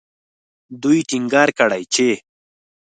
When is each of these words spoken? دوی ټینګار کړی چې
دوی 0.81 0.99
ټینګار 1.09 1.49
کړی 1.59 1.83
چې 1.93 2.09